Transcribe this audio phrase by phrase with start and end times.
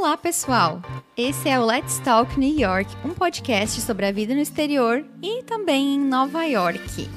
[0.00, 0.80] Olá, pessoal!
[1.16, 5.42] Esse é o Let's Talk New York, um podcast sobre a vida no exterior e
[5.42, 7.10] também em Nova York.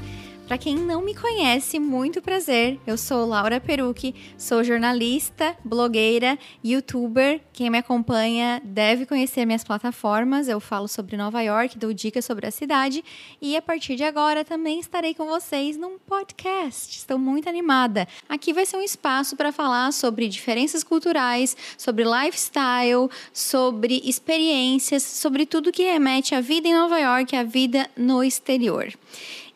[0.52, 2.78] Para quem não me conhece, muito prazer.
[2.86, 7.40] Eu sou Laura Perucci, sou jornalista, blogueira, youtuber.
[7.54, 10.50] Quem me acompanha deve conhecer minhas plataformas.
[10.50, 13.02] Eu falo sobre Nova York, dou dicas sobre a cidade
[13.42, 16.98] e a partir de agora também estarei com vocês num podcast.
[16.98, 18.06] Estou muito animada.
[18.28, 25.45] Aqui vai ser um espaço para falar sobre diferenças culturais, sobre lifestyle, sobre experiências, sobre
[25.45, 28.92] tudo que remete à vida em Nova York, à vida no exterior.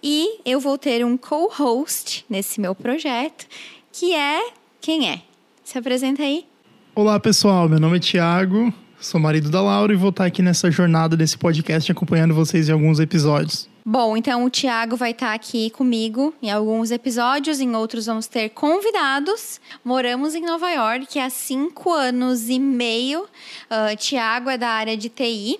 [0.08, 3.48] E eu vou ter um co-host nesse meu projeto,
[3.92, 4.52] que é.
[4.80, 5.24] Quem é?
[5.64, 6.46] Se apresenta aí.
[6.94, 7.68] Olá, pessoal.
[7.68, 11.36] Meu nome é Tiago, sou marido da Laura e vou estar aqui nessa jornada desse
[11.36, 13.68] podcast acompanhando vocês em alguns episódios.
[13.84, 18.50] Bom, então o Tiago vai estar aqui comigo em alguns episódios, em outros vamos ter
[18.50, 19.60] convidados.
[19.84, 23.24] Moramos em Nova York há cinco anos e meio.
[23.24, 25.60] Uh, Tiago é da área de TI.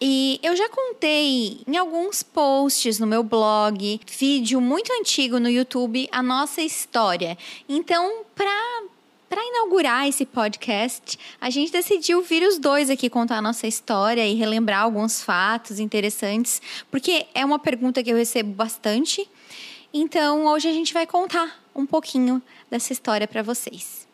[0.00, 6.06] E eu já contei em alguns posts no meu blog, vídeo muito antigo no YouTube,
[6.12, 7.36] a nossa história.
[7.68, 8.84] Então, para
[9.28, 14.24] para inaugurar esse podcast, a gente decidiu vir os dois aqui contar a nossa história
[14.24, 19.28] e relembrar alguns fatos interessantes, porque é uma pergunta que eu recebo bastante.
[19.92, 24.06] Então, hoje a gente vai contar um pouquinho dessa história para vocês.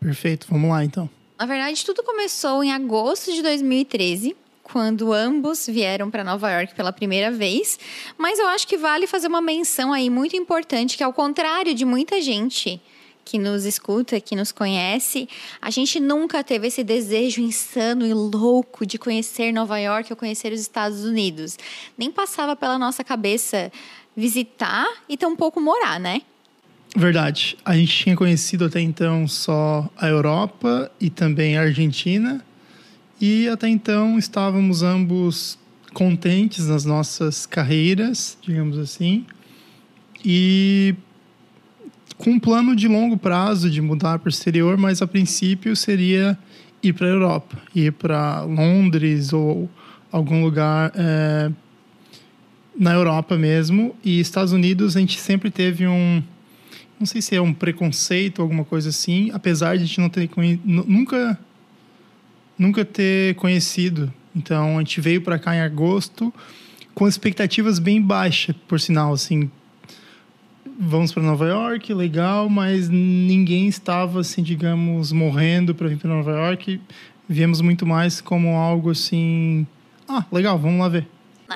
[0.00, 1.08] Perfeito, vamos lá então.
[1.38, 4.36] Na verdade, tudo começou em agosto de 2013
[4.72, 7.78] quando ambos vieram para Nova York pela primeira vez,
[8.16, 11.84] mas eu acho que vale fazer uma menção aí muito importante que ao contrário de
[11.84, 12.80] muita gente
[13.24, 15.28] que nos escuta, que nos conhece,
[15.60, 20.52] a gente nunca teve esse desejo insano e louco de conhecer Nova York ou conhecer
[20.52, 21.56] os Estados Unidos.
[21.96, 23.70] Nem passava pela nossa cabeça
[24.16, 26.22] visitar e tampouco morar, né?
[26.96, 27.56] Verdade.
[27.64, 32.44] A gente tinha conhecido até então só a Europa e também a Argentina.
[33.20, 35.58] E até então estávamos ambos
[35.92, 39.26] contentes nas nossas carreiras, digamos assim,
[40.24, 40.94] e
[42.16, 46.38] com um plano de longo prazo de mudar para o exterior, mas a princípio seria
[46.82, 49.68] ir para a Europa, ir para Londres ou
[50.10, 51.50] algum lugar é,
[52.78, 53.94] na Europa mesmo.
[54.02, 56.22] E Estados Unidos a gente sempre teve um,
[56.98, 60.30] não sei se é um preconceito, alguma coisa assim, apesar de a gente não ter
[60.64, 61.38] nunca
[62.60, 64.12] nunca ter conhecido.
[64.36, 66.32] Então a gente veio para cá em agosto
[66.94, 69.50] com expectativas bem baixas, por sinal, assim.
[70.78, 76.30] Vamos para Nova York, legal, mas ninguém estava assim, digamos, morrendo para vir para Nova
[76.30, 76.80] York.
[77.26, 79.66] Viemos muito mais como algo assim,
[80.06, 81.06] ah, legal, vamos lá ver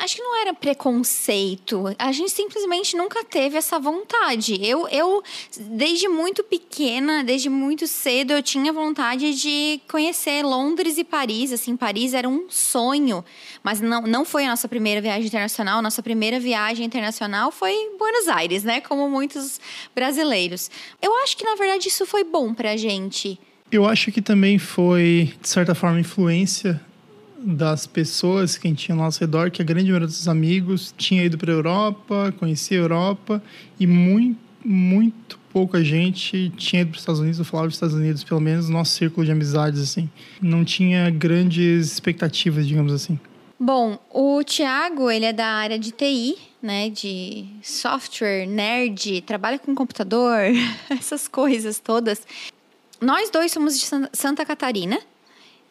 [0.03, 1.85] acho que não era preconceito.
[1.99, 4.59] A gente simplesmente nunca teve essa vontade.
[4.63, 5.23] Eu, eu,
[5.59, 11.53] desde muito pequena, desde muito cedo, eu tinha vontade de conhecer Londres e Paris.
[11.53, 13.25] Assim, Paris era um sonho.
[13.63, 15.81] Mas não, não foi a nossa primeira viagem internacional.
[15.81, 18.81] Nossa primeira viagem internacional foi Buenos Aires, né?
[18.81, 19.61] Como muitos
[19.95, 20.71] brasileiros.
[21.01, 23.39] Eu acho que, na verdade, isso foi bom pra gente.
[23.71, 26.81] Eu acho que também foi, de certa forma, influência
[27.39, 30.95] das pessoas que a gente tinha ao nosso redor, que a grande maioria dos amigos
[30.97, 33.43] tinha ido para a Europa, conhecia a Europa,
[33.79, 37.95] e muito, muito pouca gente tinha ido para os Estados Unidos, ou falava dos Estados
[37.95, 40.11] Unidos, pelo menos no nosso círculo de amizades, assim.
[40.41, 43.19] Não tinha grandes expectativas, digamos assim.
[43.59, 49.75] Bom, o Thiago, ele é da área de TI, né, de software, nerd, trabalha com
[49.75, 50.39] computador,
[50.91, 52.27] essas coisas todas.
[53.01, 54.99] Nós dois somos de Santa Catarina,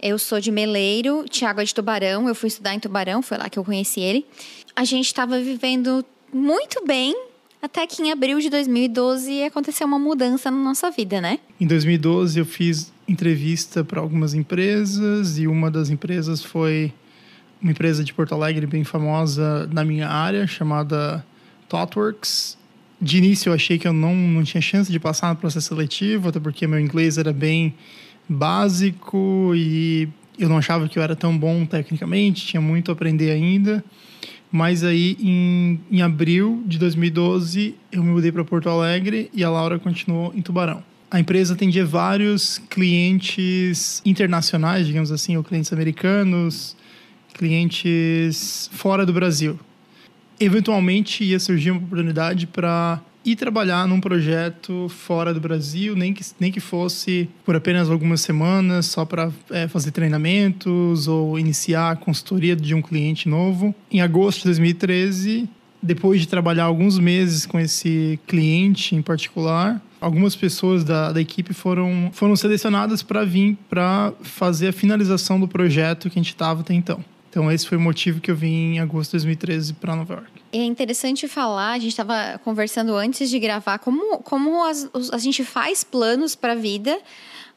[0.04, 2.28] eu sou de Meleiro, Tiago é de Tubarão.
[2.28, 4.26] Eu fui estudar em Tubarão, foi lá que eu conheci ele.
[4.76, 6.04] A gente estava vivendo
[6.34, 7.16] muito bem
[7.62, 11.40] até que em abril de 2012 aconteceu uma mudança na nossa vida, né?
[11.58, 16.94] Em 2012 eu fiz entrevista para algumas empresas e uma das empresas foi
[17.62, 21.26] uma empresa de Porto Alegre bem famosa na minha área chamada
[21.70, 22.58] ThoughtWorks.
[23.00, 26.28] De início eu achei que eu não, não tinha chance de passar no processo seletivo,
[26.28, 27.74] até porque meu inglês era bem
[28.28, 33.32] básico e eu não achava que eu era tão bom tecnicamente, tinha muito a aprender
[33.32, 33.84] ainda.
[34.52, 39.50] Mas aí, em, em abril de 2012, eu me mudei para Porto Alegre e a
[39.50, 40.84] Laura continuou em Tubarão.
[41.10, 46.76] A empresa atendia vários clientes internacionais, digamos assim, ou clientes americanos,
[47.34, 49.60] clientes fora do Brasil.
[50.40, 56.24] Eventualmente ia surgir uma oportunidade para e trabalhar num projeto fora do Brasil, nem que,
[56.40, 61.96] nem que fosse por apenas algumas semanas, só para é, fazer treinamentos ou iniciar a
[61.96, 63.74] consultoria de um cliente novo.
[63.92, 65.50] Em agosto de 2013,
[65.82, 71.54] depois de trabalhar alguns meses com esse cliente em particular, algumas pessoas da, da equipe
[71.54, 76.62] foram, foram selecionadas para vir para fazer a finalização do projeto que a gente estava
[76.62, 77.04] até então.
[77.30, 80.43] Então, esse foi o motivo que eu vim em agosto de 2013 para Nova York.
[80.54, 85.44] É interessante falar, a gente estava conversando antes de gravar, como, como as, a gente
[85.44, 86.96] faz planos para a vida,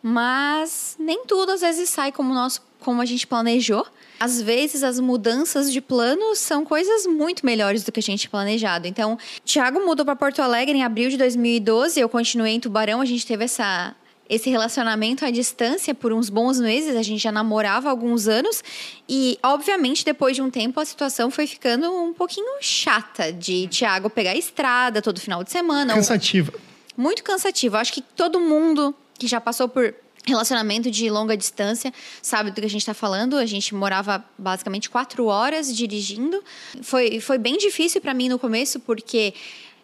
[0.02, 3.86] mas nem tudo às vezes sai como, nós, como a gente planejou.
[4.18, 8.88] Às vezes as mudanças de planos são coisas muito melhores do que a gente planejado.
[8.88, 13.04] Então, Thiago mudou para Porto Alegre em abril de 2012, eu continuei em Tubarão, a
[13.04, 13.94] gente teve essa
[14.28, 18.62] esse relacionamento à distância por uns bons meses, a gente já namorava há alguns anos
[19.08, 24.10] e, obviamente, depois de um tempo a situação foi ficando um pouquinho chata de Tiago
[24.10, 25.94] pegar a estrada todo final de semana.
[25.94, 26.52] Cansativa.
[26.96, 27.78] Muito cansativa.
[27.78, 29.94] Acho que todo mundo que já passou por
[30.26, 33.36] relacionamento de longa distância sabe do que a gente está falando.
[33.36, 36.42] A gente morava basicamente quatro horas dirigindo.
[36.82, 39.32] Foi, foi bem difícil para mim no começo porque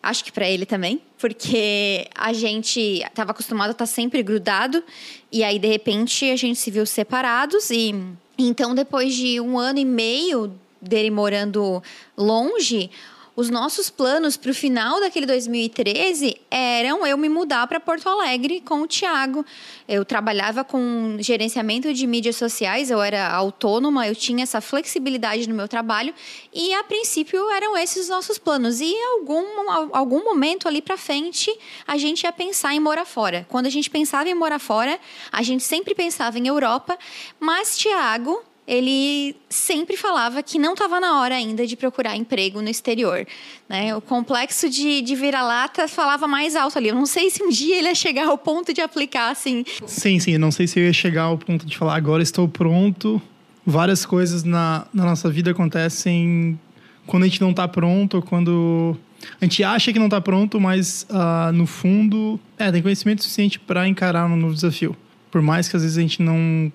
[0.02, 4.82] Acho que para ele também, porque a gente estava acostumado a estar tá sempre grudado
[5.30, 7.94] e aí de repente a gente se viu separados e
[8.36, 11.80] então depois de um ano e meio dele morando
[12.18, 12.90] longe,
[13.34, 18.60] os nossos planos para o final daquele 2013 eram eu me mudar para Porto Alegre
[18.60, 19.44] com o Tiago.
[19.88, 25.54] Eu trabalhava com gerenciamento de mídias sociais, eu era autônoma, eu tinha essa flexibilidade no
[25.54, 26.14] meu trabalho
[26.52, 28.80] e a princípio eram esses os nossos planos.
[28.80, 31.50] E algum, algum momento ali para frente
[31.86, 33.46] a gente ia pensar em morar fora.
[33.48, 34.98] Quando a gente pensava em morar fora,
[35.30, 36.98] a gente sempre pensava em Europa,
[37.40, 42.68] mas Tiago ele sempre falava que não estava na hora ainda de procurar emprego no
[42.68, 43.26] exterior.
[43.68, 43.94] Né?
[43.94, 46.88] O complexo de, de vira-lata falava mais alto ali.
[46.88, 49.64] Eu não sei se um dia ele ia chegar ao ponto de aplicar assim.
[49.86, 50.32] Sim, sim.
[50.32, 53.20] Eu não sei se eu ia chegar ao ponto de falar agora estou pronto.
[53.66, 56.58] Várias coisas na, na nossa vida acontecem
[57.06, 58.96] quando a gente não está pronto, quando
[59.40, 63.58] a gente acha que não está pronto, mas uh, no fundo, é, tem conhecimento suficiente
[63.58, 64.96] para encarar um novo desafio.
[65.30, 66.72] Por mais que às vezes a gente não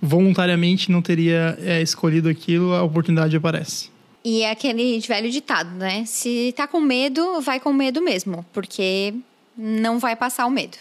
[0.00, 3.90] voluntariamente não teria é, escolhido aquilo, a oportunidade aparece.
[4.24, 6.04] E é aquele velho ditado, né?
[6.04, 9.14] Se tá com medo, vai com medo mesmo, porque
[9.56, 10.76] não vai passar o medo.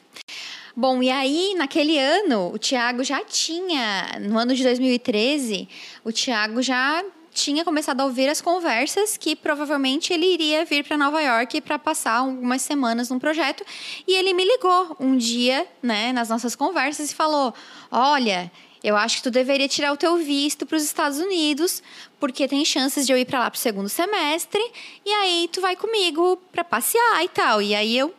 [0.76, 5.68] Bom, e aí, naquele ano, o Tiago já tinha, no ano de 2013,
[6.04, 7.04] o Tiago já
[7.34, 11.80] tinha começado a ouvir as conversas que provavelmente ele iria vir para Nova York para
[11.80, 13.64] passar algumas semanas num projeto.
[14.08, 17.54] E ele me ligou um dia, né, nas nossas conversas e falou:
[17.92, 18.52] Olha,
[18.84, 21.84] eu acho que tu deveria tirar o teu visto para os Estados Unidos,
[22.20, 24.62] porque tem chances de eu ir para lá pro segundo semestre,
[25.06, 27.62] e aí tu vai comigo para passear e tal.
[27.62, 28.14] E aí eu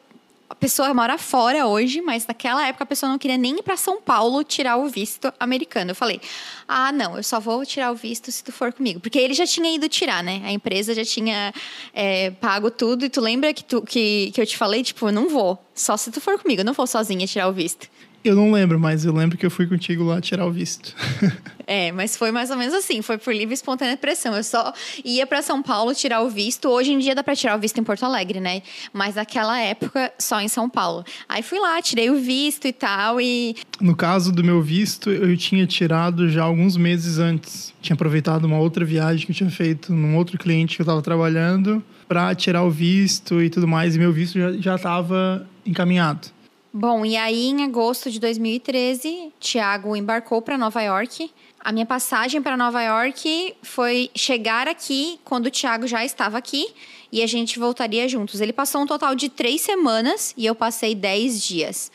[0.51, 3.77] a pessoa mora fora hoje, mas naquela época a pessoa não queria nem ir para
[3.77, 5.93] São Paulo tirar o visto americano.
[5.93, 6.21] Eu falei:
[6.67, 9.47] "Ah, não, eu só vou tirar o visto se tu for comigo", porque ele já
[9.47, 10.43] tinha ido tirar, né?
[10.45, 11.55] A empresa já tinha
[11.95, 13.05] é, pago tudo.
[13.05, 15.97] E tu lembra que tu que, que eu te falei tipo, eu não vou, só
[15.97, 17.89] se tu for comigo, eu não vou sozinha tirar o visto.
[18.23, 20.95] Eu não lembro, mas eu lembro que eu fui contigo lá tirar o visto.
[21.67, 24.37] é, mas foi mais ou menos assim, foi por livre e espontânea pressão.
[24.37, 26.69] Eu só ia para São Paulo tirar o visto.
[26.69, 28.63] Hoje em dia dá para tirar o visto em Porto Alegre, né?
[28.93, 31.03] Mas naquela época só em São Paulo.
[31.27, 35.35] Aí fui lá, tirei o visto e tal e No caso do meu visto, eu
[35.39, 37.73] tinha tirado já alguns meses antes.
[37.81, 41.01] Tinha aproveitado uma outra viagem que eu tinha feito num outro cliente que eu estava
[41.01, 46.29] trabalhando para tirar o visto e tudo mais, e meu visto já estava encaminhado.
[46.73, 51.29] Bom, e aí em agosto de 2013, Tiago embarcou para Nova York.
[51.59, 56.73] A minha passagem para Nova York foi chegar aqui quando o Tiago já estava aqui
[57.11, 58.41] e a gente voltaria juntos.
[58.41, 61.91] Ele passou um total de três semanas e eu passei dez dias.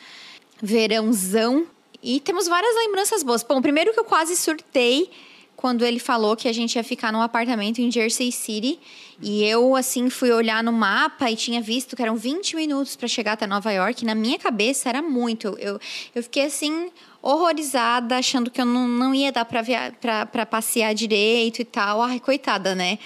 [0.62, 1.66] Verãozão.
[2.02, 3.42] E temos várias lembranças boas.
[3.42, 5.10] Bom, primeiro que eu quase surtei
[5.56, 8.78] quando ele falou que a gente ia ficar num apartamento em Jersey City.
[9.20, 13.08] E eu, assim, fui olhar no mapa e tinha visto que eram 20 minutos para
[13.08, 14.04] chegar até Nova York.
[14.04, 15.56] Na minha cabeça era muito.
[15.58, 15.80] Eu,
[16.14, 16.90] eu fiquei, assim,
[17.22, 22.02] horrorizada, achando que eu não, não ia dar para passear direito e tal.
[22.02, 22.98] Ai, coitada, né?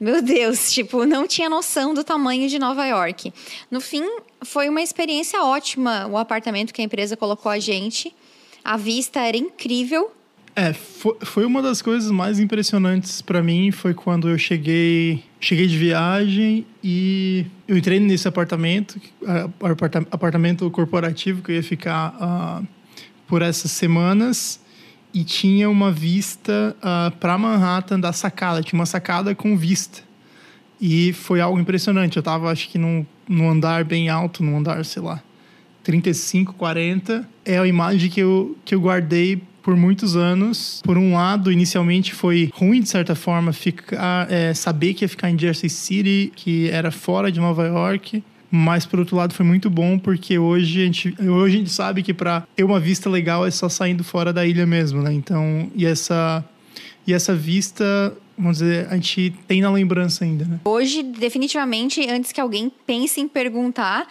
[0.00, 3.32] Meu Deus, tipo, não tinha noção do tamanho de Nova York.
[3.70, 4.04] No fim,
[4.44, 8.12] foi uma experiência ótima o apartamento que a empresa colocou a gente.
[8.64, 10.10] A vista era incrível
[10.54, 15.66] é, foi, foi uma das coisas mais impressionantes para mim foi quando eu cheguei, cheguei
[15.66, 19.00] de viagem e eu entrei nesse apartamento,
[20.10, 22.66] apartamento corporativo que eu ia ficar uh,
[23.26, 24.60] por essas semanas
[25.14, 30.00] e tinha uma vista uh, ah, para Manhattan da sacada, tinha uma sacada com vista.
[30.80, 32.16] E foi algo impressionante.
[32.16, 35.22] Eu estava acho que num, num andar bem alto, num andar, sei lá,
[35.84, 37.28] 35, 40.
[37.44, 40.82] É a imagem que eu, que eu guardei por muitos anos.
[40.84, 45.30] Por um lado, inicialmente foi ruim, de certa forma, ficar, é, saber que ia ficar
[45.30, 48.22] em Jersey City, que era fora de Nova York.
[48.50, 52.02] Mas, por outro lado, foi muito bom porque hoje a gente, hoje a gente sabe
[52.02, 55.10] que para ter uma vista legal é só saindo fora da ilha mesmo, né?
[55.10, 56.44] Então, e essa,
[57.06, 60.60] e essa vista vamos dizer, a gente tem na lembrança ainda, né?
[60.64, 64.06] Hoje, definitivamente, antes que alguém pense em perguntar,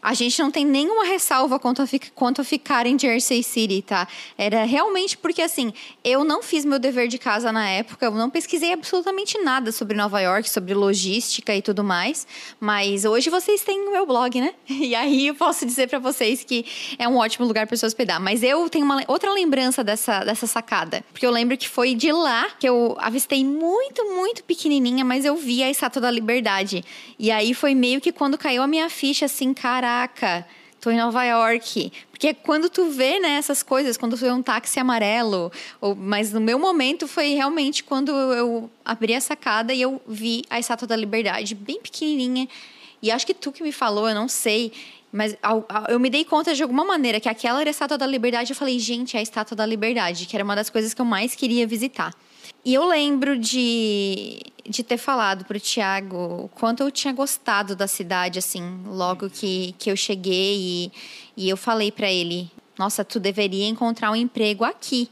[0.00, 4.06] a gente não tem nenhuma ressalva quanto a, quanto a ficar em Jersey City, tá?
[4.36, 5.72] Era realmente porque, assim,
[6.04, 9.96] eu não fiz meu dever de casa na época, eu não pesquisei absolutamente nada sobre
[9.96, 12.26] Nova York, sobre logística e tudo mais,
[12.60, 14.54] mas hoje vocês têm o meu blog, né?
[14.88, 16.64] E aí eu posso dizer para vocês que
[16.98, 18.18] é um ótimo lugar para se hospedar.
[18.18, 22.10] Mas eu tenho uma outra lembrança dessa, dessa sacada, porque eu lembro que foi de
[22.10, 26.82] lá que eu avistei muito, muito pequenininha, mas eu vi a Estátua da Liberdade.
[27.18, 30.46] E aí foi meio que quando caiu a minha ficha, assim, cara caraca,
[30.80, 31.90] tô em Nova York.
[32.10, 36.32] Porque quando tu vê né, essas coisas, quando tu vê um táxi amarelo, ou, mas
[36.32, 40.86] no meu momento foi realmente quando eu abri a sacada e eu vi a Estátua
[40.86, 42.46] da Liberdade, bem pequenininha.
[43.00, 44.72] E acho que tu que me falou, eu não sei,
[45.10, 45.36] mas
[45.88, 48.52] eu me dei conta de alguma maneira que aquela era a Estátua da Liberdade.
[48.52, 51.06] Eu falei, gente, é a Estátua da Liberdade, que era uma das coisas que eu
[51.06, 52.12] mais queria visitar.
[52.64, 57.74] E eu lembro de, de ter falado para o Tiago o quanto eu tinha gostado
[57.74, 60.56] da cidade, assim, logo que, que eu cheguei.
[60.56, 60.92] E,
[61.36, 65.08] e eu falei para ele: Nossa, tu deveria encontrar um emprego aqui.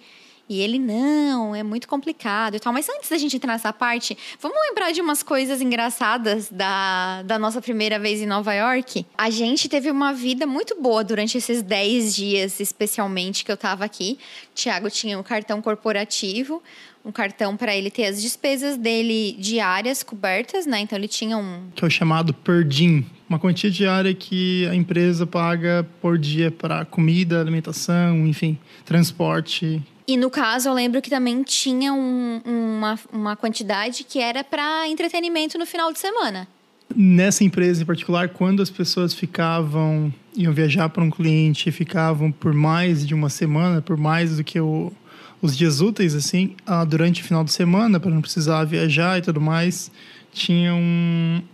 [0.49, 2.73] E ele, não, é muito complicado e tal.
[2.73, 7.39] Mas antes da gente entrar nessa parte, vamos lembrar de umas coisas engraçadas da, da
[7.39, 9.05] nossa primeira vez em Nova York?
[9.19, 13.85] A gente teve uma vida muito boa durante esses 10 dias, especialmente, que eu tava
[13.85, 14.19] aqui.
[14.55, 16.63] Tiago tinha um cartão corporativo,
[17.05, 20.81] um cartão para ele ter as despesas dele diárias cobertas, né?
[20.81, 21.63] Então ele tinha um.
[21.75, 26.53] Que é o chamado per diem, uma quantia diária que a empresa paga por dia
[26.53, 29.83] para comida, alimentação, enfim, transporte.
[30.09, 34.89] E no caso, eu lembro que também tinha um, uma, uma quantidade que era para
[34.89, 36.47] entretenimento no final de semana.
[36.95, 42.55] Nessa empresa em particular, quando as pessoas ficavam, iam viajar para um cliente, ficavam por
[42.55, 44.93] mais de uma semana, por mais do que o
[45.41, 49.23] os dias úteis, assim, ah, durante o final de semana, para não precisar viajar e
[49.23, 49.91] tudo mais,
[50.33, 50.81] tinham,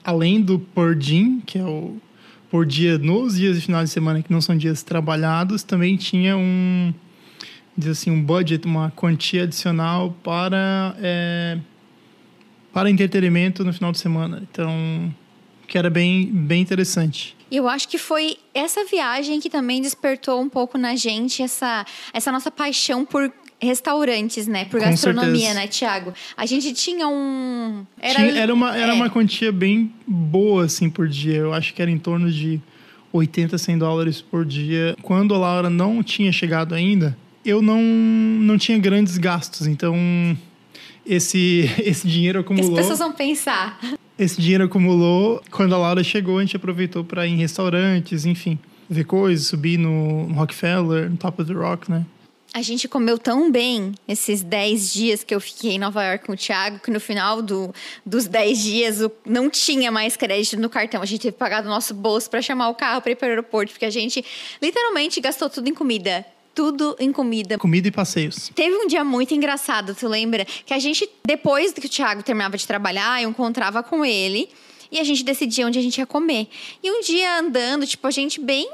[0.04, 1.96] além do por dia, que é o
[2.50, 6.36] por dia nos dias de final de semana que não são dias trabalhados, também tinha
[6.36, 6.92] um,
[7.76, 11.58] diz assim, um budget, uma quantia adicional para, é,
[12.72, 14.42] para entretenimento no final de semana.
[14.50, 15.14] Então,
[15.66, 17.36] que era bem, bem interessante.
[17.50, 22.32] Eu acho que foi essa viagem que também despertou um pouco na gente essa, essa
[22.32, 24.64] nossa paixão por restaurantes, né?
[24.64, 25.54] Por Com gastronomia, certeza.
[25.54, 26.14] né, Tiago?
[26.36, 27.86] A gente tinha um.
[28.00, 28.94] Era, tinha, era, uma, era é.
[28.94, 31.36] uma quantia bem boa, assim, por dia.
[31.36, 32.60] Eu acho que era em torno de
[33.12, 34.96] 80, 100 dólares por dia.
[35.02, 39.66] Quando a Laura não tinha chegado ainda, eu não, não tinha grandes gastos.
[39.66, 39.96] Então,
[41.06, 42.72] esse, esse dinheiro acumulou.
[42.72, 43.78] As pessoas vão pensar.
[44.18, 45.42] Esse dinheiro acumulou.
[45.50, 48.58] Quando a Laura chegou, a gente aproveitou para ir em restaurantes, enfim,
[48.88, 52.04] ver coisas, subir no, no Rockefeller, no Top of the Rock, né?
[52.54, 56.34] A gente comeu tão bem esses 10 dias que eu fiquei em Nova York com
[56.34, 61.00] o Thiago, que no final do, dos 10 dias não tinha mais crédito no cartão.
[61.00, 63.26] A gente teve que pagar do nosso bolso para chamar o carro para ir para
[63.26, 64.22] o aeroporto, porque a gente
[64.60, 67.58] literalmente gastou tudo em comida tudo em comida.
[67.58, 68.50] Comida e passeios.
[68.54, 70.44] Teve um dia muito engraçado, tu lembra?
[70.44, 74.48] Que a gente, depois que o Thiago terminava de trabalhar, eu encontrava com ele
[74.90, 76.48] e a gente decidia onde a gente ia comer.
[76.82, 78.68] E um dia andando, tipo, a gente bem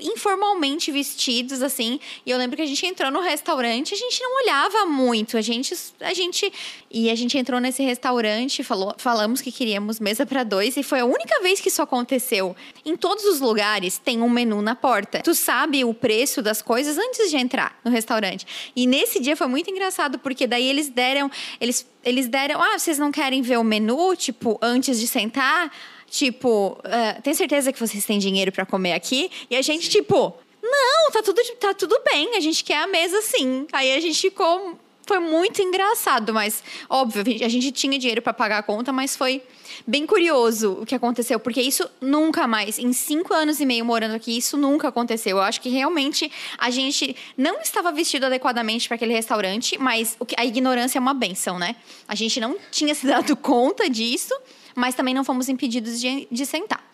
[0.00, 2.00] informalmente vestidos, assim.
[2.24, 5.36] E eu lembro que a gente entrou no restaurante, a gente não olhava muito.
[5.36, 5.74] A gente.
[6.00, 6.52] A gente
[6.90, 11.00] e a gente entrou nesse restaurante, falou, falamos que queríamos mesa para dois, e foi
[11.00, 12.56] a única vez que isso aconteceu.
[12.84, 15.20] Em todos os lugares tem um menu na porta.
[15.20, 18.46] Tu sabe o preço das coisas antes de entrar no restaurante.
[18.74, 21.30] E nesse dia foi muito engraçado, porque daí eles deram.
[21.60, 22.62] Eles, eles deram.
[22.62, 25.70] Ah, vocês não querem ver o menu, tipo, antes de sentar?
[26.08, 29.30] Tipo, uh, tem certeza que vocês têm dinheiro para comer aqui?
[29.50, 33.20] E a gente, tipo, não, tá tudo, tá tudo bem, a gente quer a mesa
[33.22, 33.66] sim.
[33.72, 34.78] Aí a gente ficou.
[35.06, 39.40] Foi muito engraçado, mas óbvio, a gente tinha dinheiro para pagar a conta, mas foi
[39.86, 44.16] bem curioso o que aconteceu, porque isso nunca mais, em cinco anos e meio morando
[44.16, 45.36] aqui, isso nunca aconteceu.
[45.36, 50.44] Eu acho que realmente a gente não estava vestido adequadamente para aquele restaurante, mas a
[50.44, 51.76] ignorância é uma benção, né?
[52.08, 54.34] A gente não tinha se dado conta disso
[54.76, 56.84] mas também não fomos impedidos de, de sentar.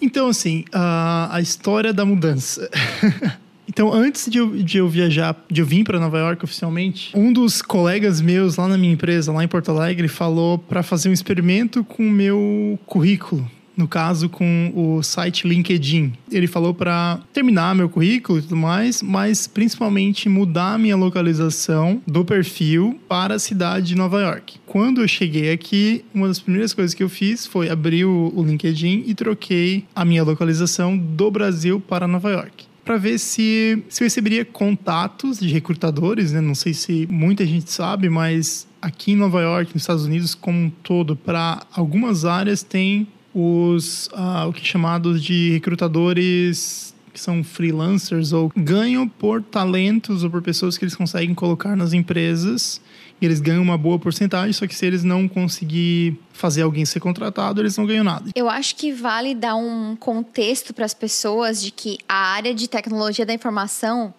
[0.00, 2.68] Então, assim, a, a história da mudança.
[3.74, 7.32] Então, antes de eu, de eu, viajar, de eu vir para Nova York oficialmente, um
[7.32, 11.12] dos colegas meus lá na minha empresa, lá em Porto Alegre, falou para fazer um
[11.12, 16.12] experimento com o meu currículo no caso com o site LinkedIn.
[16.30, 22.24] Ele falou para terminar meu currículo e tudo mais, mas principalmente mudar minha localização do
[22.24, 24.60] perfil para a cidade de Nova York.
[24.66, 29.04] Quando eu cheguei aqui, uma das primeiras coisas que eu fiz foi abrir o, LinkedIn
[29.06, 34.06] e troquei a minha localização do Brasil para Nova York para ver se, se eu
[34.06, 36.40] receberia contatos de recrutadores, né?
[36.40, 40.58] Não sei se muita gente sabe, mas aqui em Nova York, nos Estados Unidos como
[40.58, 47.20] um todo, para algumas áreas tem os uh, o que é chamados de recrutadores que
[47.20, 52.80] são freelancers ou ganham por talentos ou por pessoas que eles conseguem colocar nas empresas
[53.20, 56.98] e eles ganham uma boa porcentagem, só que se eles não conseguir fazer alguém ser
[56.98, 58.30] contratado, eles não ganham nada.
[58.34, 62.66] Eu acho que vale dar um contexto para as pessoas de que a área de
[62.66, 64.12] tecnologia da informação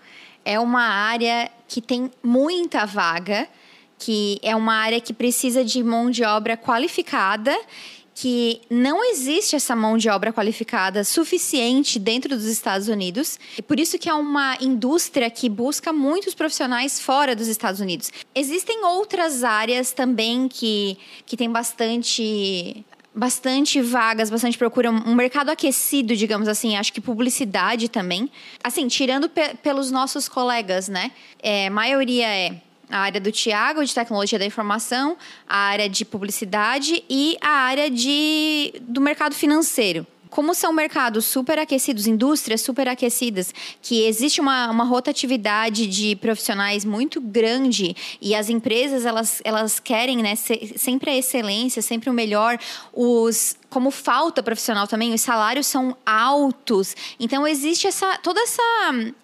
[0.46, 3.48] é uma área que tem muita vaga,
[4.00, 7.54] que é uma área que precisa de mão de obra qualificada
[8.16, 13.40] que não existe essa mão de obra qualificada suficiente dentro dos Estados Unidos.
[13.58, 18.12] E por isso que é uma indústria que busca muitos profissionais fora dos Estados Unidos.
[18.36, 26.16] Existem outras áreas também que, que tem bastante bastante vagas, bastante procura, um mercado aquecido,
[26.16, 28.28] digamos assim, acho que publicidade também.
[28.64, 31.12] Assim, tirando pe pelos nossos colegas, né?
[31.40, 32.62] É, maioria é
[32.94, 37.90] a área do Tiago, de tecnologia da informação, a área de publicidade e a área
[37.90, 40.06] de, do mercado financeiro.
[40.30, 46.84] Como são mercados super aquecidos, indústrias super aquecidas, que existe uma, uma rotatividade de profissionais
[46.84, 52.58] muito grande e as empresas elas, elas querem né, sempre a excelência, sempre o melhor,
[52.92, 56.96] os como falta profissional também, os salários são altos.
[57.20, 58.62] Então existe essa toda essa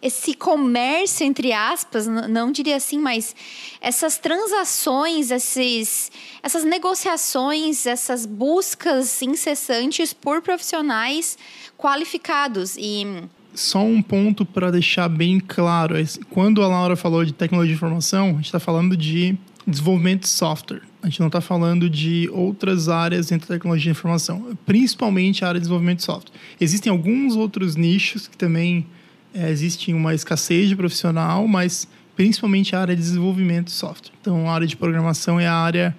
[0.01, 3.35] esse comércio entre aspas, não diria assim, mas
[3.79, 11.37] essas transações, esses essas negociações, essas buscas incessantes por profissionais
[11.77, 13.05] qualificados e
[13.53, 15.95] só um ponto para deixar bem claro.
[16.31, 20.29] Quando a Laura falou de tecnologia de informação, a gente está falando de desenvolvimento de
[20.29, 20.81] software.
[21.01, 25.47] A gente não está falando de outras áreas dentro da tecnologia de informação, principalmente a
[25.47, 26.33] área de desenvolvimento de software.
[26.59, 28.85] Existem alguns outros nichos que também
[29.33, 29.53] é,
[29.93, 34.11] uma escassez de profissional, mas principalmente a área de desenvolvimento de software.
[34.19, 35.95] Então, a área de programação é a área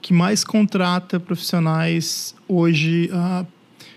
[0.00, 3.46] que mais contrata profissionais hoje, uh,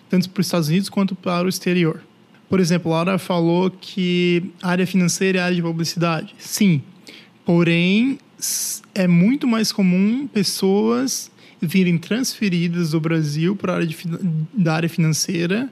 [0.09, 2.01] tanto para os Estados Unidos quanto para o exterior.
[2.49, 6.33] Por exemplo, Laura falou que a área financeira é a área de publicidade.
[6.39, 6.81] Sim,
[7.45, 8.17] porém
[8.93, 13.97] é muito mais comum pessoas virem transferidas do Brasil para a área de,
[14.53, 15.69] da área financeira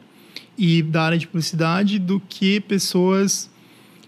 [0.58, 3.49] e da área de publicidade do que pessoas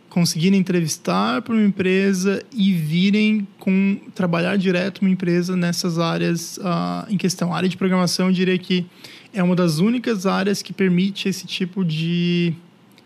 [0.10, 7.06] conseguirem entrevistar para uma empresa e virem com trabalhar direto uma empresa nessas áreas uh,
[7.10, 7.54] em questão.
[7.54, 8.86] A área de programação, eu diria que
[9.34, 12.54] é uma das únicas áreas que permite esse tipo de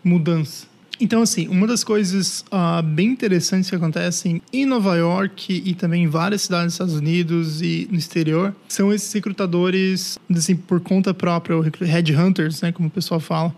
[0.02, 0.71] mudança.
[1.02, 6.04] Então, assim, uma das coisas uh, bem interessantes que acontecem em Nova York e também
[6.04, 11.12] em várias cidades dos Estados Unidos e no exterior são esses recrutadores, assim, por conta
[11.12, 13.52] própria, headhunters, né, como o pessoal fala,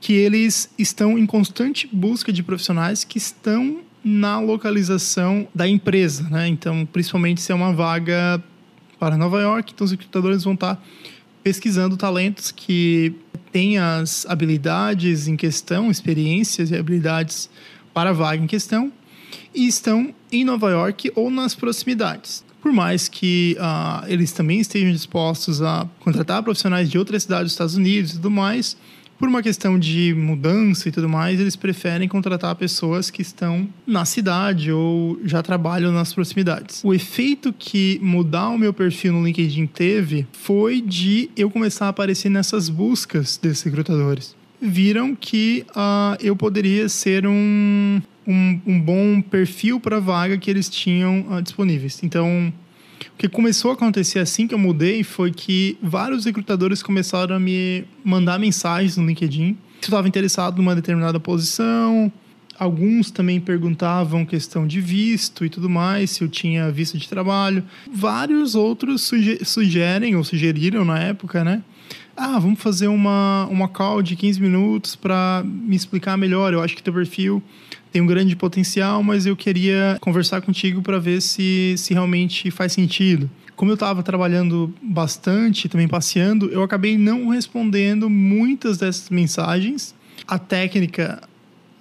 [0.00, 6.46] que eles estão em constante busca de profissionais que estão na localização da empresa, né?
[6.46, 8.40] Então, principalmente se é uma vaga
[9.00, 10.80] para Nova York, então os recrutadores vão estar
[11.42, 13.14] pesquisando talentos que
[13.52, 17.48] têm as habilidades em questão, experiências e habilidades
[17.92, 18.92] para a vaga em questão
[19.54, 22.44] e estão em Nova York ou nas proximidades.
[22.60, 27.52] Por mais que uh, eles também estejam dispostos a contratar profissionais de outras cidades dos
[27.52, 28.76] Estados Unidos e tudo mais,
[29.18, 34.04] por uma questão de mudança e tudo mais, eles preferem contratar pessoas que estão na
[34.04, 36.82] cidade ou já trabalham nas proximidades.
[36.84, 41.88] O efeito que mudar o meu perfil no LinkedIn teve foi de eu começar a
[41.88, 44.36] aparecer nessas buscas desses recrutadores.
[44.60, 50.50] Viram que uh, eu poderia ser um, um, um bom perfil para a vaga que
[50.50, 52.00] eles tinham uh, disponíveis.
[52.02, 52.52] Então,
[53.14, 57.40] o que começou a acontecer assim que eu mudei foi que vários recrutadores começaram a
[57.40, 62.12] me mandar mensagens no LinkedIn se eu estava interessado numa determinada posição.
[62.58, 67.62] Alguns também perguntavam questão de visto e tudo mais, se eu tinha visto de trabalho.
[67.92, 71.62] Vários outros suge sugerem ou sugeriram na época, né?
[72.16, 76.52] Ah, vamos fazer uma, uma call de 15 minutos para me explicar melhor.
[76.52, 77.40] Eu acho que teu perfil
[77.92, 82.72] tem um grande potencial, mas eu queria conversar contigo para ver se, se realmente faz
[82.72, 83.30] sentido.
[83.56, 89.94] Como eu estava trabalhando bastante, também passeando, eu acabei não respondendo muitas dessas mensagens.
[90.26, 91.20] A técnica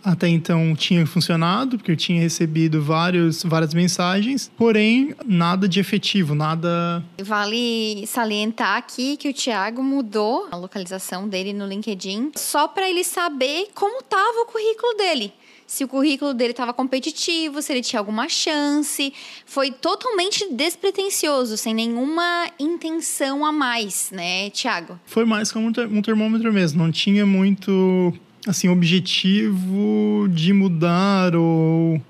[0.03, 6.33] até então tinha funcionado, porque eu tinha recebido vários, várias mensagens, porém nada de efetivo,
[6.33, 7.03] nada.
[7.21, 13.03] Vale salientar aqui que o Thiago mudou a localização dele no LinkedIn só para ele
[13.03, 15.33] saber como estava o currículo dele
[15.67, 19.13] se o currículo dele estava competitivo, se ele tinha alguma chance.
[19.45, 24.97] Foi totalmente despretensioso, sem nenhuma intenção a mais, né, Tiago?
[25.05, 26.81] Foi mais como um termômetro mesmo.
[26.81, 28.13] Não tinha muito,
[28.47, 32.01] assim, objetivo de mudar ou.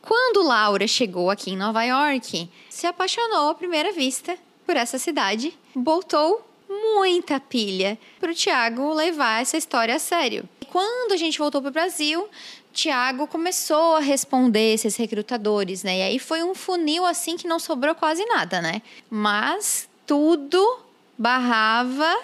[0.00, 5.52] Quando Laura chegou aqui em Nova York, se apaixonou à primeira vista por essa cidade,
[5.74, 10.48] botou muita pilha para o Tiago levar essa história a sério.
[10.60, 12.28] E quando a gente voltou para o Brasil,
[12.72, 15.98] Tiago começou a responder esses recrutadores, né?
[15.98, 18.82] E aí foi um funil assim que não sobrou quase nada, né?
[19.10, 20.80] Mas tudo
[21.18, 22.16] barrava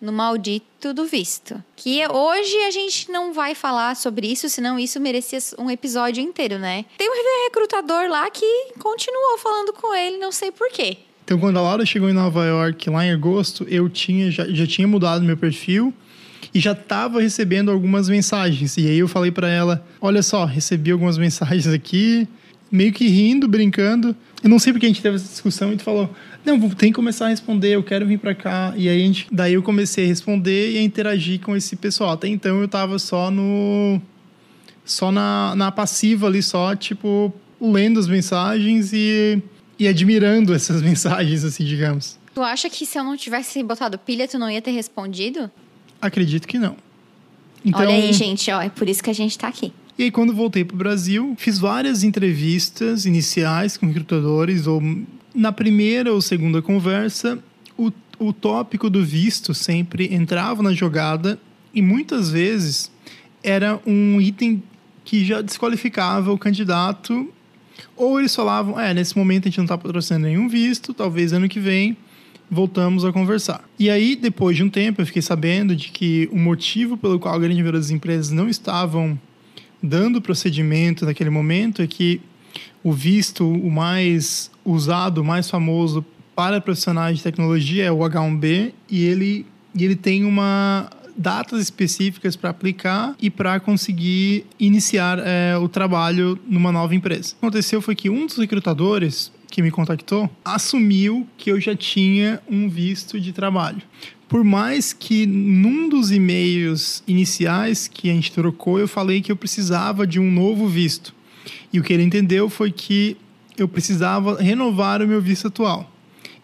[0.00, 1.62] no maldito do visto.
[1.74, 6.58] Que hoje a gente não vai falar sobre isso, senão isso merecia um episódio inteiro,
[6.58, 6.84] né?
[6.98, 10.98] Tem um recrutador lá que continuou falando com ele, não sei porquê.
[11.24, 14.66] Então, quando a Laura chegou em Nova York, lá em agosto, eu tinha já, já
[14.66, 15.92] tinha mudado meu perfil
[16.56, 18.78] e já estava recebendo algumas mensagens.
[18.78, 22.26] E aí eu falei para ela: Olha só, recebi algumas mensagens aqui,
[22.72, 24.16] meio que rindo, brincando.
[24.42, 26.10] Eu não sei porque a gente teve essa discussão e tu falou:
[26.42, 28.72] Não, tem que começar a responder, eu quero vir para cá.
[28.74, 32.12] E aí a gente, daí eu comecei a responder e a interagir com esse pessoal.
[32.12, 34.00] Até então eu estava só no.
[34.82, 39.42] Só na, na passiva ali, só, tipo, lendo as mensagens e,
[39.78, 42.18] e admirando essas mensagens, assim, digamos.
[42.32, 45.50] Tu acha que se eu não tivesse botado pilha, tu não ia ter respondido?
[46.00, 46.76] Acredito que não.
[47.64, 49.72] Então, Olha aí, gente, ó, é por isso que a gente está aqui.
[49.98, 54.82] E aí, quando voltei para o Brasil, fiz várias entrevistas iniciais com recrutadores, ou
[55.34, 57.38] na primeira ou segunda conversa,
[57.76, 61.38] o, o tópico do visto sempre entrava na jogada
[61.74, 62.90] e muitas vezes
[63.42, 64.62] era um item
[65.04, 67.32] que já desqualificava o candidato.
[67.96, 71.48] Ou eles falavam, é, nesse momento a gente não está patrocinando nenhum visto, talvez ano
[71.48, 71.96] que vem
[72.50, 73.64] voltamos a conversar.
[73.78, 77.34] E aí, depois de um tempo, eu fiquei sabendo de que o motivo pelo qual
[77.34, 79.18] a grande maioria das empresas não estavam
[79.82, 82.20] dando procedimento naquele momento é que
[82.82, 86.04] o visto o mais usado, o mais famoso
[86.34, 92.36] para profissionais de tecnologia é o H1B e ele, e ele tem uma datas específicas
[92.36, 97.28] para aplicar e para conseguir iniciar é, o trabalho numa nova empresa.
[97.28, 101.74] O que aconteceu foi que um dos recrutadores que me contactou assumiu que eu já
[101.74, 103.82] tinha um visto de trabalho.
[104.28, 109.36] Por mais que num dos e-mails iniciais que a gente trocou, eu falei que eu
[109.36, 111.14] precisava de um novo visto.
[111.72, 113.16] E o que ele entendeu foi que
[113.56, 115.90] eu precisava renovar o meu visto atual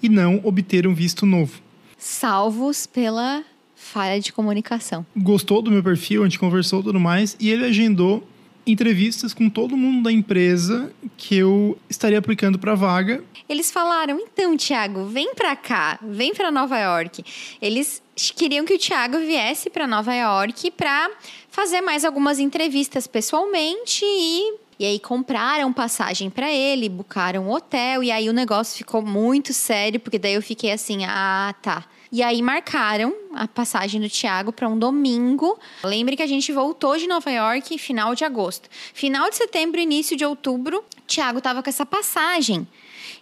[0.02, 1.60] e não obter um visto novo.
[1.98, 5.04] Salvos pela falha de comunicação.
[5.16, 8.26] Gostou do meu perfil, a gente conversou tudo mais e ele agendou
[8.66, 13.22] entrevistas com todo mundo da empresa que eu estaria aplicando para vaga.
[13.48, 17.25] Eles falaram: "Então, Thiago, vem para cá, vem para Nova York".
[17.61, 18.03] Eles
[18.37, 21.11] queriam que o Thiago viesse para Nova York para
[21.51, 28.11] fazer mais algumas entrevistas pessoalmente e e aí compraram passagem para ele, bucaram hotel e
[28.11, 31.85] aí o negócio ficou muito sério, porque daí eu fiquei assim: "Ah, tá.
[32.11, 35.57] E aí marcaram a passagem do Tiago para um domingo.
[35.85, 38.68] Lembre que a gente voltou de Nova York final de agosto.
[38.92, 42.66] Final de setembro, início de outubro, Tiago estava com essa passagem.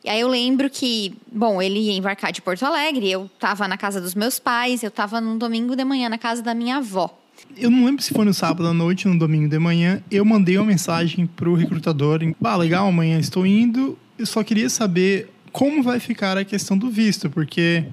[0.02, 3.76] E aí eu lembro que, bom, ele ia embarcar de Porto Alegre, eu estava na
[3.76, 7.19] casa dos meus pais, eu estava num domingo de manhã na casa da minha avó.
[7.56, 10.02] Eu não lembro se foi no sábado à noite ou no domingo de manhã.
[10.10, 13.98] Eu mandei uma mensagem pro recrutador: Bah, legal, amanhã estou indo.
[14.18, 17.84] Eu só queria saber como vai ficar a questão do visto, porque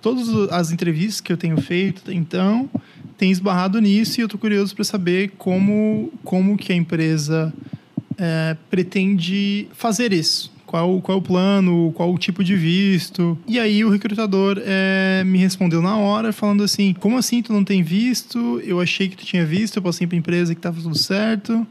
[0.00, 2.68] todas as entrevistas que eu tenho feito, então,
[3.16, 7.52] tem esbarrado nisso e eu estou curioso para saber como, como que a empresa
[8.18, 10.51] é, pretende fazer isso.
[10.72, 13.36] Qual, qual é o plano, qual o tipo de visto.
[13.46, 17.62] E aí o recrutador é, me respondeu na hora, falando assim, como assim tu não
[17.62, 18.58] tem visto?
[18.64, 21.66] Eu achei que tu tinha visto, eu passei para a empresa que estava tudo certo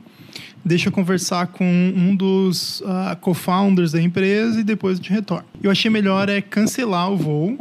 [0.64, 5.44] deixa eu conversar com um dos uh, co-founders da empresa e depois te retorno.
[5.64, 7.58] Eu achei melhor é cancelar o voo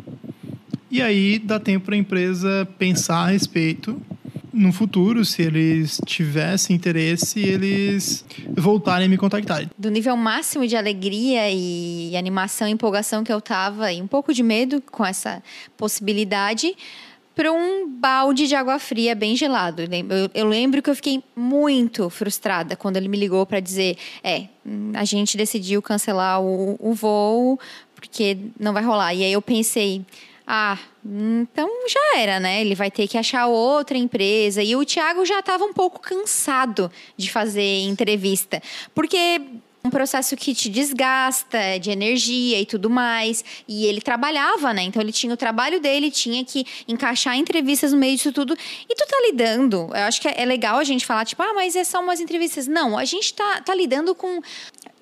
[0.91, 3.99] e aí dá tempo para a empresa pensar a respeito
[4.61, 9.71] no futuro, se eles tivessem interesse, eles voltarem a me contactarem.
[9.79, 14.35] Do nível máximo de alegria e animação e empolgação que eu tava, e um pouco
[14.35, 15.43] de medo com essa
[15.79, 16.77] possibilidade,
[17.35, 19.83] para um balde de água fria bem gelado.
[19.83, 24.45] Eu, eu, lembro que eu fiquei muito frustrada quando ele me ligou para dizer: é,
[24.93, 27.59] a gente decidiu cancelar o, o voo
[27.95, 29.15] porque não vai rolar.
[29.15, 30.05] E aí eu pensei
[30.53, 32.61] ah, então já era, né?
[32.61, 34.61] Ele vai ter que achar outra empresa.
[34.61, 38.61] E o Thiago já estava um pouco cansado de fazer entrevista,
[38.93, 39.41] porque
[39.85, 43.45] um processo que te desgasta de energia e tudo mais.
[43.69, 44.83] E ele trabalhava, né?
[44.83, 48.57] Então ele tinha o trabalho dele, tinha que encaixar entrevistas no meio disso tudo.
[48.89, 49.89] E tu tá lidando.
[49.95, 52.67] Eu acho que é legal a gente falar, tipo, ah, mas é só umas entrevistas.
[52.67, 54.43] Não, a gente tá, tá lidando com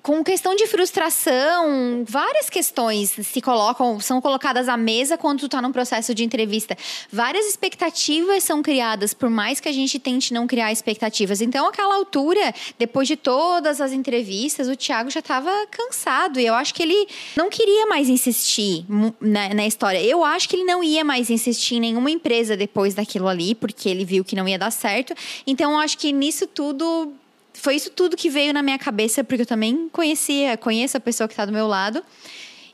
[0.01, 5.61] com questão de frustração, várias questões se colocam, são colocadas à mesa quando tu está
[5.61, 6.77] num processo de entrevista.
[7.11, 11.41] Várias expectativas são criadas, por mais que a gente tente não criar expectativas.
[11.41, 16.53] Então, aquela altura, depois de todas as entrevistas, o Thiago já estava cansado e eu
[16.53, 18.85] acho que ele não queria mais insistir
[19.19, 20.01] na, na história.
[20.01, 23.89] Eu acho que ele não ia mais insistir em nenhuma empresa depois daquilo ali, porque
[23.89, 25.13] ele viu que não ia dar certo.
[25.45, 27.13] Então, eu acho que nisso tudo
[27.59, 31.27] foi isso tudo que veio na minha cabeça, porque eu também conhecia, conheço a pessoa
[31.27, 32.01] que está do meu lado.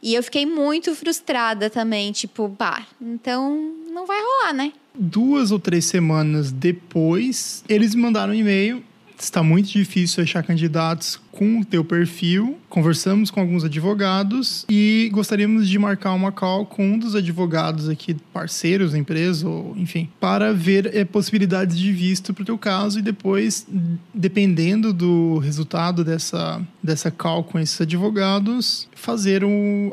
[0.01, 4.71] E eu fiquei muito frustrada também, tipo, pá, então não vai rolar, né?
[4.93, 8.83] Duas ou três semanas depois, eles me mandaram um e-mail
[9.17, 12.57] está muito difícil achar candidatos com o teu perfil.
[12.69, 18.15] Conversamos com alguns advogados e gostaríamos de marcar uma call com um dos advogados aqui,
[18.33, 22.99] parceiros da empresa, ou enfim, para ver é, possibilidades de visto para o teu caso
[22.99, 23.67] e depois,
[24.13, 29.43] dependendo do resultado dessa, dessa call com esses advogados, fazer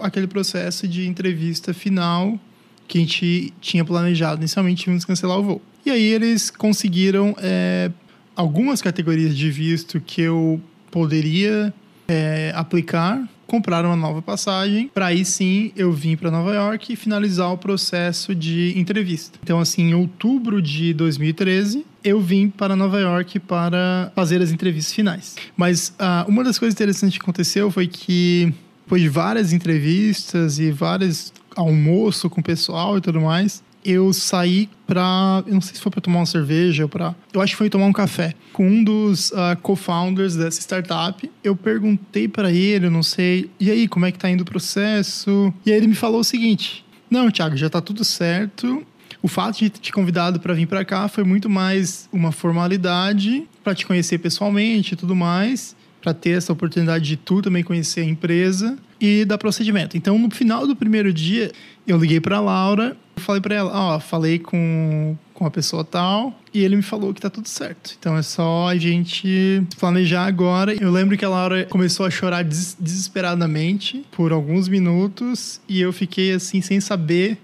[0.00, 2.38] aquele processo de entrevista final
[2.86, 4.40] que a gente tinha planejado.
[4.40, 5.62] Inicialmente, que cancelar o voo.
[5.84, 7.90] E aí eles conseguiram é,
[8.36, 11.72] algumas categorias de visto que eu poderia
[12.06, 16.96] é, aplicar, comprar uma nova passagem, para aí sim eu vim para Nova York e
[16.96, 19.38] finalizar o processo de entrevista.
[19.42, 24.94] Então, assim, em outubro de 2013, eu vim para Nova York para fazer as entrevistas
[24.94, 25.36] finais.
[25.56, 28.52] Mas uh, uma das coisas interessantes que aconteceu foi que,
[28.84, 34.68] depois de várias entrevistas e vários almoço com o pessoal e tudo mais, eu saí
[34.86, 35.42] pra.
[35.46, 37.14] Eu não sei se foi pra tomar uma cerveja ou pra.
[37.32, 41.30] Eu acho que foi tomar um café com um dos uh, co-founders dessa startup.
[41.42, 44.44] Eu perguntei para ele, eu não sei, e aí, como é que tá indo o
[44.44, 45.52] processo?
[45.66, 48.84] E aí ele me falou o seguinte: Não, Thiago, já tá tudo certo.
[49.22, 53.72] O fato de te convidado para vir para cá foi muito mais uma formalidade para
[53.72, 58.04] te conhecer pessoalmente e tudo mais, para ter essa oportunidade de tu também conhecer a
[58.04, 59.96] empresa e dar procedimento.
[59.96, 61.52] Então, no final do primeiro dia,
[61.86, 66.62] eu liguei para Laura falei para ela, ó, falei com, com a pessoa tal e
[66.62, 67.96] ele me falou que tá tudo certo.
[67.98, 70.74] Então é só a gente planejar agora.
[70.74, 75.92] Eu lembro que a Laura começou a chorar des desesperadamente por alguns minutos e eu
[75.92, 77.38] fiquei assim sem saber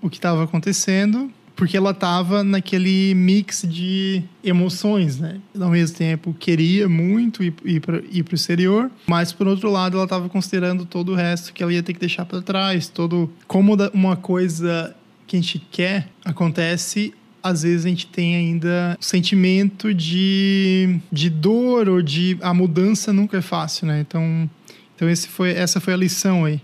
[0.00, 5.40] o que estava acontecendo porque ela estava naquele mix de emoções, né?
[5.58, 10.04] Ao mesmo tempo, queria muito ir, ir para o exterior, mas por outro lado, ela
[10.04, 13.76] estava considerando todo o resto que ela ia ter que deixar para trás, todo como
[13.92, 14.94] uma coisa
[15.26, 21.28] que a gente quer acontece às vezes a gente tem ainda o sentimento de, de
[21.28, 24.00] dor ou de a mudança nunca é fácil, né?
[24.00, 24.48] Então,
[24.96, 26.58] então esse foi, essa foi a lição aí.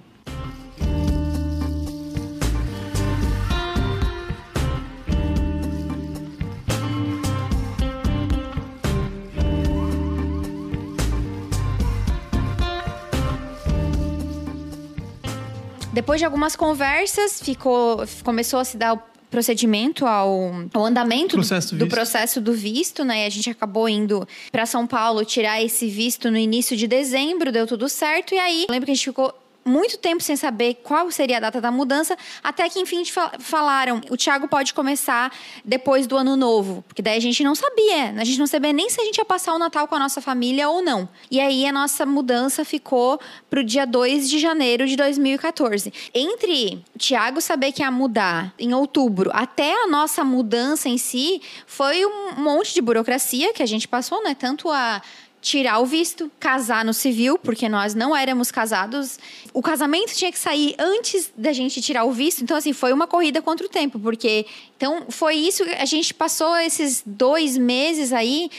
[15.92, 21.74] Depois de algumas conversas, ficou, começou a se dar o procedimento ao, ao andamento processo
[21.74, 23.24] do, do, processo do visto, né?
[23.24, 27.52] E a gente acabou indo para São Paulo tirar esse visto no início de dezembro,
[27.52, 28.34] deu tudo certo.
[28.34, 31.60] E aí, lembro que a gente ficou muito tempo sem saber qual seria a data
[31.60, 33.02] da mudança, até que enfim
[33.38, 35.32] falaram, o Thiago pode começar
[35.64, 38.88] depois do ano novo, porque daí a gente não sabia, a gente não sabia nem
[38.88, 41.08] se a gente ia passar o Natal com a nossa família ou não.
[41.30, 45.92] E aí a nossa mudança ficou pro dia 2 de janeiro de 2014.
[46.14, 51.40] Entre o Thiago saber que ia mudar em outubro até a nossa mudança em si,
[51.66, 54.34] foi um monte de burocracia que a gente passou, né?
[54.34, 55.02] Tanto a
[55.40, 59.18] tirar o visto, casar no civil, porque nós não éramos casados.
[59.52, 63.06] O casamento tinha que sair antes da gente tirar o visto, então assim foi uma
[63.06, 68.50] corrida contra o tempo, porque então foi isso a gente passou esses dois meses aí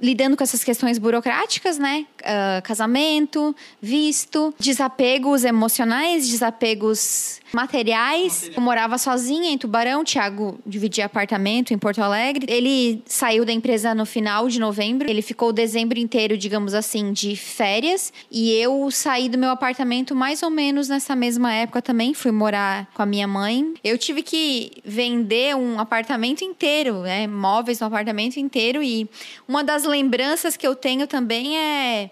[0.00, 2.06] lidando com essas questões burocráticas, né?
[2.20, 8.50] Uh, casamento, visto, desapegos emocionais, desapegos materiais.
[8.54, 12.46] Eu morava sozinha em Tubarão, o Thiago dividia apartamento em Porto Alegre.
[12.48, 15.08] Ele saiu da empresa no final de novembro.
[15.08, 18.12] Ele ficou dezembro inteiro, digamos assim, de férias.
[18.30, 22.14] E eu saí do meu apartamento mais ou menos nessa mesma época também.
[22.14, 23.74] Fui morar com a minha mãe.
[23.82, 27.26] Eu tive que vender um apartamento inteiro, né?
[27.26, 28.82] Móveis no apartamento inteiro.
[28.82, 29.08] E
[29.46, 32.10] uma das lembranças que eu tenho também é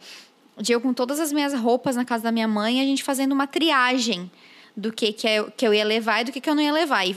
[0.61, 3.33] de eu com todas as minhas roupas na casa da minha mãe, a gente fazendo
[3.33, 4.31] uma triagem
[4.79, 6.73] do que, que, eu, que eu ia levar e do que, que eu não ia
[6.73, 7.05] levar.
[7.05, 7.17] E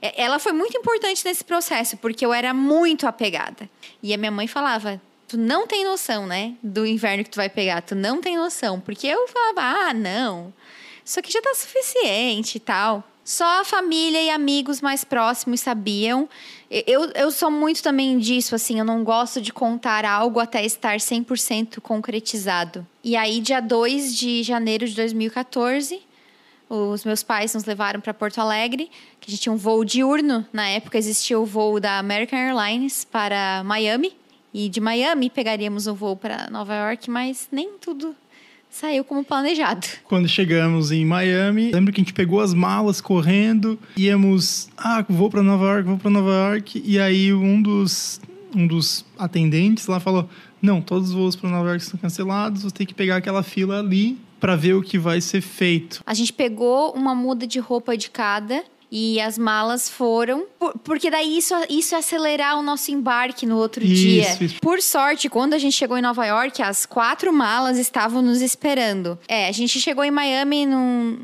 [0.00, 3.68] é, ela foi muito importante nesse processo, porque eu era muito apegada.
[4.02, 6.54] E a minha mãe falava: tu não tem noção, né?
[6.62, 8.80] Do inverno que tu vai pegar, tu não tem noção.
[8.80, 10.52] Porque eu falava: ah, não,
[11.04, 13.04] isso aqui já tá suficiente e tal.
[13.24, 16.28] Só a família e amigos mais próximos sabiam.
[16.70, 20.96] Eu, eu sou muito também disso, assim, eu não gosto de contar algo até estar
[20.96, 22.84] 100% concretizado.
[23.04, 26.02] E aí, dia 2 de janeiro de 2014,
[26.74, 30.46] os meus pais nos levaram para Porto Alegre, que a gente tinha um voo diurno.
[30.52, 34.12] Na época existia o voo da American Airlines para Miami.
[34.54, 38.16] E de Miami pegaríamos um voo para Nova York, mas nem tudo
[38.70, 39.86] saiu como planejado.
[40.04, 45.28] Quando chegamos em Miami, lembro que a gente pegou as malas correndo, íamos, ah, vou
[45.28, 48.18] para Nova York, vou para Nova York, e aí um dos
[48.54, 50.28] um dos atendentes lá falou:
[50.62, 53.80] "Não, todos os voos para Nova York estão cancelados, você tem que pegar aquela fila
[53.80, 56.02] ali para ver o que vai ser feito".
[56.06, 58.62] A gente pegou uma muda de roupa de cada
[58.94, 60.44] e as malas foram.
[60.84, 64.44] porque daí isso, isso ia acelerar o nosso embarque no outro isso, dia.
[64.44, 64.60] Isso.
[64.60, 69.18] Por sorte, quando a gente chegou em Nova York, as quatro malas estavam nos esperando.
[69.26, 71.18] É, a gente chegou em Miami num,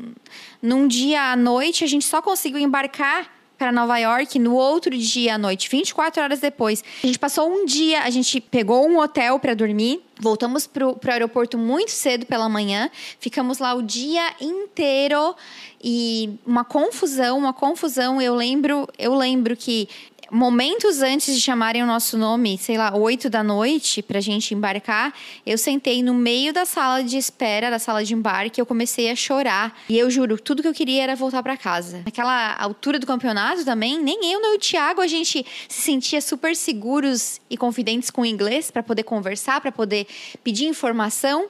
[0.59, 5.35] num dia à noite, a gente só conseguiu embarcar para Nova York no outro dia
[5.35, 6.81] à noite, 24 horas depois.
[7.03, 11.11] A gente passou um dia, a gente pegou um hotel para dormir, voltamos pro, pro
[11.11, 15.35] aeroporto muito cedo pela manhã, ficamos lá o dia inteiro
[15.83, 18.21] e uma confusão, uma confusão.
[18.21, 19.89] Eu lembro, eu lembro que
[20.31, 25.13] momentos antes de chamarem o nosso nome, sei lá, oito da noite, pra gente embarcar,
[25.45, 29.15] eu sentei no meio da sala de espera, da sala de embarque, eu comecei a
[29.15, 29.77] chorar.
[29.89, 32.01] E eu juro, tudo que eu queria era voltar para casa.
[32.05, 36.55] Naquela altura do campeonato também, nem eu nem o Thiago, a gente se sentia super
[36.55, 40.07] seguros e confidentes com o inglês para poder conversar, para poder
[40.43, 41.47] pedir informação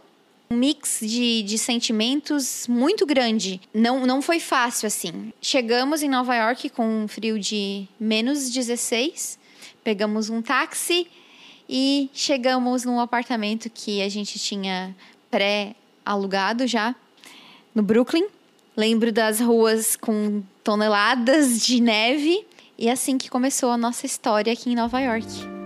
[0.52, 3.62] um mix de, de sentimentos muito grande.
[3.72, 5.32] Não, não foi fácil assim.
[5.40, 9.38] Chegamos em Nova York com um frio de menos 16,
[9.84, 11.08] pegamos um táxi
[11.70, 14.96] e chegamos num apartamento que a gente tinha
[15.30, 16.96] pré-alugado já
[17.76, 18.26] no Brooklyn.
[18.76, 22.44] Lembro das ruas com toneladas de neve.
[22.76, 25.59] E assim que começou a nossa história aqui em Nova York.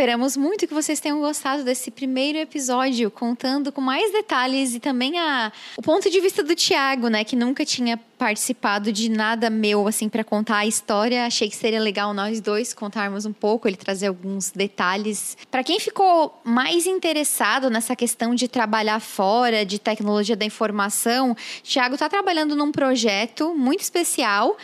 [0.00, 5.18] Esperamos muito que vocês tenham gostado desse primeiro episódio, contando com mais detalhes e também
[5.18, 9.86] a, o ponto de vista do Tiago, né, que nunca tinha participado de nada meu
[9.86, 11.26] assim para contar a história.
[11.26, 15.36] Achei que seria legal nós dois contarmos um pouco, ele trazer alguns detalhes.
[15.50, 21.96] Para quem ficou mais interessado nessa questão de trabalhar fora, de tecnologia da informação, Tiago
[21.96, 24.56] está trabalhando num projeto muito especial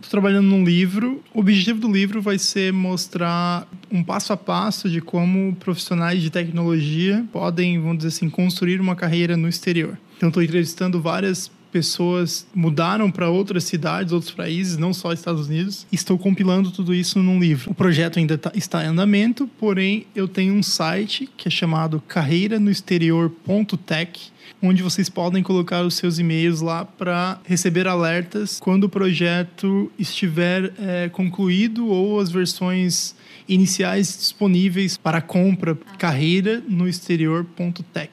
[0.00, 1.22] Estou trabalhando num livro.
[1.34, 6.30] O objetivo do livro vai ser mostrar um passo a passo de como profissionais de
[6.30, 9.98] tecnologia podem, vamos dizer assim, construir uma carreira no exterior.
[10.16, 15.86] Então, estou entrevistando várias pessoas mudaram para outras cidades, outros países, não só Estados Unidos.
[15.90, 17.70] Estou compilando tudo isso num livro.
[17.70, 22.02] O projeto ainda tá, está em andamento, porém eu tenho um site que é chamado
[22.06, 29.90] carreiranoexterior.tech onde vocês podem colocar os seus e-mails lá para receber alertas quando o projeto
[29.98, 33.14] estiver é, concluído ou as versões
[33.48, 38.10] iniciais disponíveis para compra carreira no exterior.tech.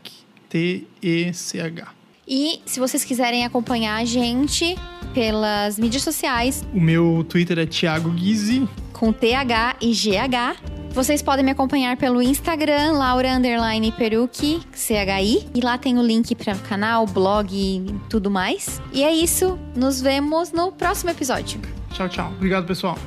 [0.49, 1.94] T-E-C-H.
[2.27, 4.75] E se vocês quiserem acompanhar a gente
[5.13, 6.63] pelas mídias sociais.
[6.73, 8.67] O meu Twitter é Thiago Guizzi.
[8.91, 10.55] Com T-H e G-H.
[10.91, 15.45] Vocês podem me acompanhar pelo Instagram, Laura Underline Peruque, CHI.
[15.53, 18.81] E lá tem o link para o canal, blog e tudo mais.
[18.93, 19.59] E é isso.
[19.75, 21.59] Nos vemos no próximo episódio.
[21.91, 22.31] Tchau, tchau.
[22.37, 22.97] Obrigado, pessoal.